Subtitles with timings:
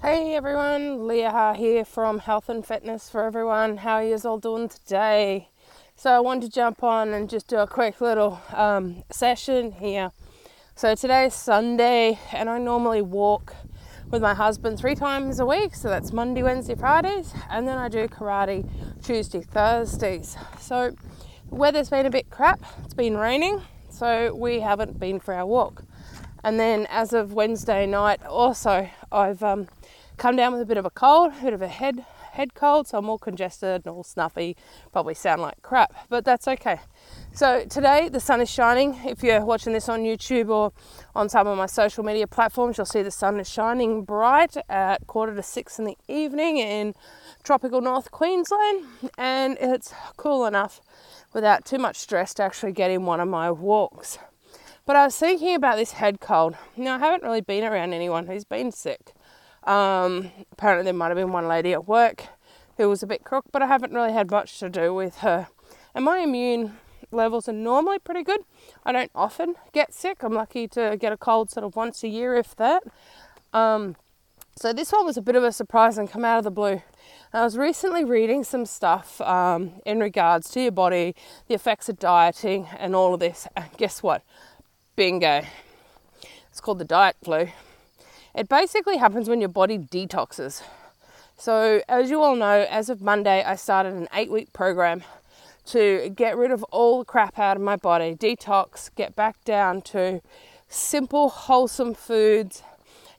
[0.00, 3.78] Hey everyone, Leah here from Health and Fitness for Everyone.
[3.78, 5.48] How are you all doing today?
[5.96, 10.12] So I wanted to jump on and just do a quick little um, session here.
[10.76, 13.56] So today's Sunday, and I normally walk
[14.08, 15.74] with my husband three times a week.
[15.74, 18.70] So that's Monday, Wednesday, Fridays, and then I do karate
[19.02, 20.36] Tuesday, Thursdays.
[20.60, 20.94] So
[21.48, 22.60] the weather's been a bit crap.
[22.84, 25.82] It's been raining, so we haven't been for our walk.
[26.44, 29.68] And then as of Wednesday night, also I've um,
[30.16, 32.04] come down with a bit of a cold, a bit of a head
[32.38, 34.56] head cold, so I'm all congested and all snuffy,
[34.92, 36.78] probably sound like crap, but that's okay.
[37.32, 39.00] So today the sun is shining.
[39.04, 40.72] If you're watching this on YouTube or
[41.16, 45.04] on some of my social media platforms, you'll see the sun is shining bright at
[45.08, 46.94] quarter to six in the evening in
[47.42, 48.84] tropical North Queensland,
[49.16, 50.80] and it's cool enough
[51.32, 54.18] without too much stress to actually get in one of my walks.
[54.88, 56.56] But I was thinking about this head cold.
[56.74, 59.12] Now, I haven't really been around anyone who's been sick.
[59.64, 62.24] Um, apparently, there might have been one lady at work
[62.78, 65.48] who was a bit crook, but I haven't really had much to do with her.
[65.94, 66.78] And my immune
[67.10, 68.40] levels are normally pretty good.
[68.86, 70.22] I don't often get sick.
[70.22, 72.82] I'm lucky to get a cold sort of once a year, if that.
[73.52, 73.94] Um,
[74.56, 76.80] so this one was a bit of a surprise and come out of the blue.
[77.34, 81.14] I was recently reading some stuff um, in regards to your body,
[81.46, 83.46] the effects of dieting, and all of this.
[83.54, 84.22] And guess what?
[84.98, 85.44] Bingo.
[86.50, 87.46] It's called the diet flu.
[88.34, 90.60] It basically happens when your body detoxes.
[91.36, 95.04] So, as you all know, as of Monday, I started an eight week program
[95.66, 99.82] to get rid of all the crap out of my body, detox, get back down
[99.82, 100.20] to
[100.68, 102.64] simple, wholesome foods,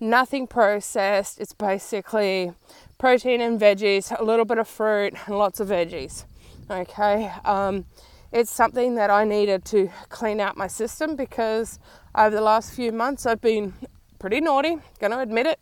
[0.00, 1.38] nothing processed.
[1.38, 2.52] It's basically
[2.96, 6.24] protein and veggies, a little bit of fruit, and lots of veggies.
[6.70, 7.30] Okay.
[7.44, 7.84] Um,
[8.32, 11.78] it's something that I needed to clean out my system because
[12.14, 13.74] over the last few months I've been
[14.18, 15.60] pretty naughty, gonna admit it.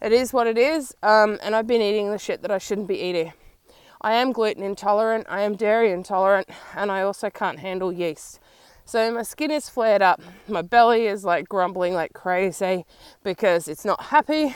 [0.00, 2.88] It is what it is, um, and I've been eating the shit that I shouldn't
[2.88, 3.32] be eating.
[4.00, 8.38] I am gluten intolerant, I am dairy intolerant, and I also can't handle yeast.
[8.84, 12.84] So my skin is flared up, my belly is like grumbling like crazy
[13.22, 14.54] because it's not happy,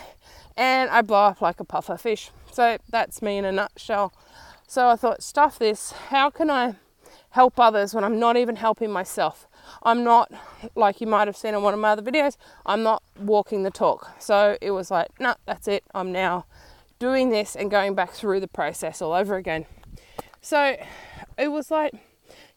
[0.56, 2.30] and I blow up like a puffer fish.
[2.52, 4.12] So that's me in a nutshell.
[4.66, 6.74] So I thought, stuff this, how can I
[7.30, 9.46] help others when I'm not even helping myself.
[9.82, 10.32] I'm not,
[10.74, 13.70] like you might have seen in one of my other videos, I'm not walking the
[13.70, 14.10] talk.
[14.18, 15.84] So it was like, no, nah, that's it.
[15.94, 16.46] I'm now
[16.98, 19.66] doing this and going back through the process all over again.
[20.40, 20.76] So
[21.36, 21.92] it was like,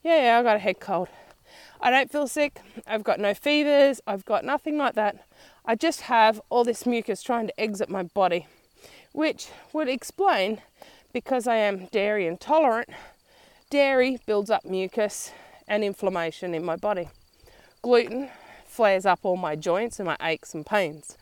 [0.03, 1.09] yeah, yeah, I got a head cold.
[1.79, 2.61] I don't feel sick.
[2.87, 4.01] I've got no fevers.
[4.07, 5.25] I've got nothing like that.
[5.65, 8.47] I just have all this mucus trying to exit my body,
[9.11, 10.61] which would explain
[11.11, 12.89] because I am dairy intolerant
[13.71, 15.31] Dairy builds up mucus
[15.65, 17.07] and inflammation in my body.
[17.81, 18.29] Gluten
[18.65, 21.17] flares up all my joints and my aches and pains.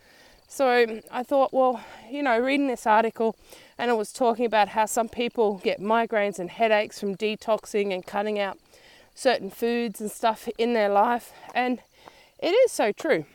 [0.48, 3.36] So I thought, well, you know, reading this article
[3.78, 8.04] and it was talking about how some people get migraines and headaches from detoxing and
[8.04, 8.58] cutting out
[9.14, 11.32] certain foods and stuff in their life.
[11.54, 11.84] And
[12.40, 13.26] it is so true.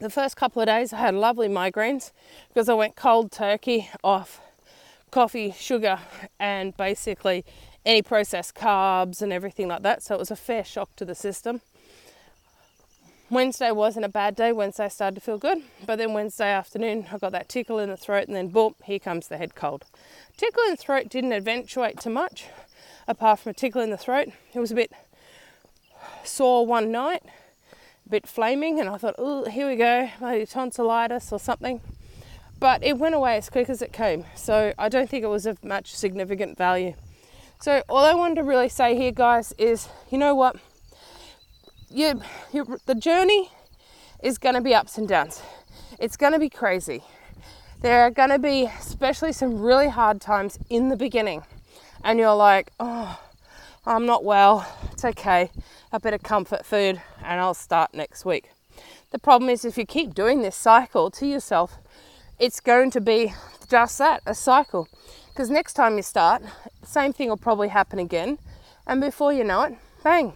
[0.00, 2.10] The first couple of days I had lovely migraines
[2.48, 4.40] because I went cold turkey off
[5.12, 6.00] coffee, sugar,
[6.40, 7.44] and basically
[7.84, 10.02] any processed carbs and everything like that.
[10.02, 11.60] So it was a fair shock to the system.
[13.30, 14.52] Wednesday wasn't a bad day.
[14.52, 17.88] Wednesday I started to feel good, but then Wednesday afternoon I got that tickle in
[17.88, 19.84] the throat, and then boom, here comes the head cold.
[20.36, 22.46] Tickle in the throat didn't eventuate too much,
[23.08, 24.28] apart from a tickle in the throat.
[24.52, 24.92] It was a bit
[26.22, 27.22] sore one night,
[28.06, 31.80] a bit flaming, and I thought, oh, here we go, maybe tonsillitis or something.
[32.60, 35.46] But it went away as quick as it came, so I don't think it was
[35.46, 36.94] of much significant value.
[37.60, 40.56] So all I wanted to really say here, guys, is you know what?
[41.90, 42.20] You,
[42.52, 43.50] you the journey
[44.22, 45.42] is going to be ups and downs.
[45.98, 47.02] It's going to be crazy.
[47.80, 51.42] There are going to be, especially some really hard times in the beginning,
[52.02, 53.20] and you're like, oh,
[53.86, 54.66] I'm not well.
[54.92, 55.50] It's okay.
[55.92, 58.50] A bit of comfort food, and I'll start next week.
[59.10, 61.76] The problem is, if you keep doing this cycle to yourself,
[62.38, 63.34] it's going to be
[63.68, 64.88] just that a cycle.
[65.34, 66.42] Because next time you start,
[66.84, 68.38] same thing will probably happen again.
[68.86, 70.34] And before you know it, bang,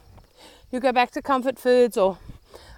[0.73, 2.19] you go back to comfort foods or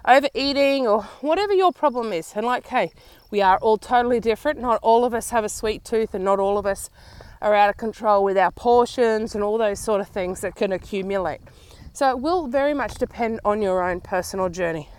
[0.05, 2.33] overeating or whatever your problem is.
[2.35, 2.91] And like, hey,
[3.31, 4.59] we are all totally different.
[4.59, 6.91] Not all of us have a sweet tooth, and not all of us
[7.41, 10.71] are out of control with our portions and all those sort of things that can
[10.71, 11.41] accumulate.
[11.91, 14.89] So it will very much depend on your own personal journey.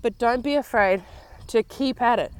[0.00, 1.02] But don't be afraid
[1.48, 2.32] to keep at it.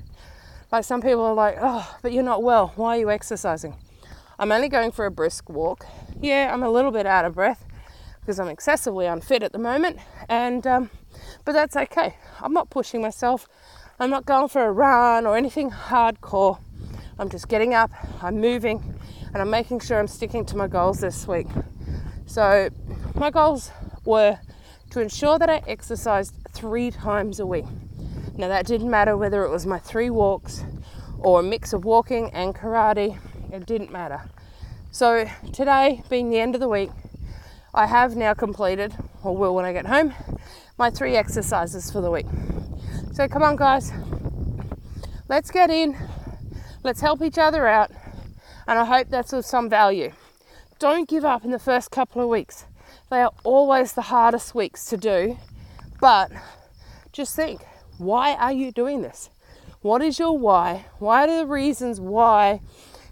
[0.72, 2.72] Like some people are like, oh, but you're not well.
[2.74, 3.74] Why are you exercising?
[4.40, 5.84] I'm only going for a brisk walk.
[6.20, 7.64] Yeah, I'm a little bit out of breath
[8.20, 9.98] because I'm excessively unfit at the moment,
[10.28, 10.90] and um,
[11.44, 12.14] but that's okay.
[12.40, 13.48] I'm not pushing myself.
[13.98, 16.60] I'm not going for a run or anything hardcore.
[17.18, 17.90] I'm just getting up,
[18.22, 18.94] I'm moving,
[19.32, 21.48] and I'm making sure I'm sticking to my goals this week.
[22.26, 22.68] So,
[23.16, 23.72] my goals
[24.04, 24.38] were
[24.90, 27.64] to ensure that I exercised three times a week.
[28.36, 30.62] Now, that didn't matter whether it was my three walks
[31.18, 33.18] or a mix of walking and karate,
[33.52, 34.22] it didn't matter.
[34.90, 36.90] So, today being the end of the week,
[37.74, 40.14] I have now completed, or will when I get home,
[40.78, 42.26] my three exercises for the week.
[43.12, 43.92] So, come on, guys,
[45.28, 45.96] let's get in,
[46.82, 47.90] let's help each other out,
[48.66, 50.12] and I hope that's of some value.
[50.78, 52.64] Don't give up in the first couple of weeks.
[53.10, 55.38] They are always the hardest weeks to do,
[56.00, 56.30] but
[57.12, 57.62] just think
[57.98, 59.28] why are you doing this?
[59.80, 60.86] What is your why?
[60.98, 62.60] Why are the reasons why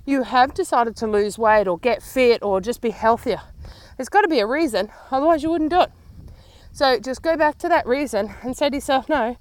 [0.07, 3.43] you have decided to lose weight or get fit or just be healthier?
[3.97, 5.91] There's got to be a reason, otherwise, you wouldn't do it.
[6.73, 9.37] So just go back to that reason and say to yourself, no,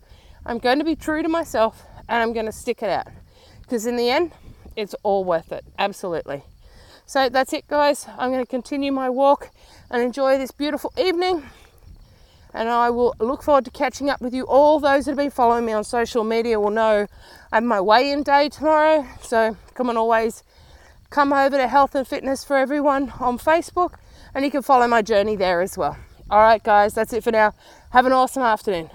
[0.45, 3.07] I'm going to be true to myself and I'm going to stick it out.
[3.61, 4.31] Because in the end,
[4.75, 5.65] it's all worth it.
[5.77, 6.43] Absolutely.
[7.05, 8.07] So that's it, guys.
[8.17, 9.51] I'm going to continue my walk
[9.91, 11.43] and enjoy this beautiful evening.
[12.53, 14.45] And I will look forward to catching up with you.
[14.45, 17.05] All those that have been following me on social media will know
[17.51, 19.05] I have my weigh in day tomorrow.
[19.21, 20.41] So come on, always
[21.15, 23.93] come over to Health and Fitness for Everyone on Facebook
[24.33, 25.95] and you can follow my journey there as well.
[26.29, 27.53] All right, guys, that's it for now.
[27.91, 28.89] Have an awesome afternoon.